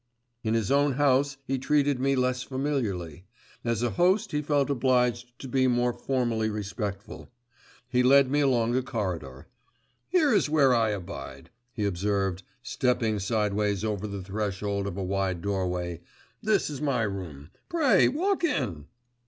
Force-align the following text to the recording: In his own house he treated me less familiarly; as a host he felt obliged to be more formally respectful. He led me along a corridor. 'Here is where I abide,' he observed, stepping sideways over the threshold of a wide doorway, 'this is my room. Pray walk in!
In 0.43 0.55
his 0.55 0.71
own 0.71 0.93
house 0.93 1.37
he 1.45 1.59
treated 1.59 1.99
me 1.99 2.15
less 2.15 2.41
familiarly; 2.41 3.25
as 3.63 3.83
a 3.83 3.91
host 3.91 4.31
he 4.31 4.41
felt 4.41 4.71
obliged 4.71 5.37
to 5.37 5.47
be 5.47 5.67
more 5.67 5.93
formally 5.93 6.49
respectful. 6.49 7.29
He 7.87 8.01
led 8.01 8.27
me 8.27 8.39
along 8.39 8.75
a 8.75 8.81
corridor. 8.81 9.45
'Here 10.09 10.33
is 10.33 10.49
where 10.49 10.73
I 10.73 10.89
abide,' 10.89 11.51
he 11.71 11.85
observed, 11.85 12.41
stepping 12.63 13.19
sideways 13.19 13.83
over 13.83 14.07
the 14.07 14.23
threshold 14.23 14.87
of 14.87 14.97
a 14.97 15.03
wide 15.03 15.43
doorway, 15.43 16.01
'this 16.41 16.71
is 16.71 16.81
my 16.81 17.03
room. 17.03 17.51
Pray 17.69 18.07
walk 18.07 18.43
in! 18.43 18.87